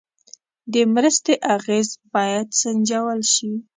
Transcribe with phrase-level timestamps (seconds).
[0.73, 3.51] د مرستې اغېز باید سنجول شي.